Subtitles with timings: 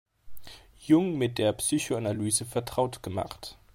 [0.79, 3.59] Jung mit der Psychoanalyse vertraut gemacht.